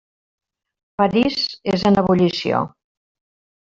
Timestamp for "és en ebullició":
1.75-2.63